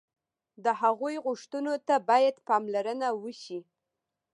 د 0.63 0.65
هغوی 0.81 1.15
غوښتنو 1.25 1.73
ته 1.87 1.95
باید 2.09 2.35
پاملرنه 2.47 3.07
وشي. 3.23 3.59